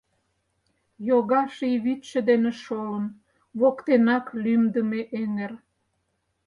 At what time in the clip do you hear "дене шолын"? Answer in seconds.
2.29-3.05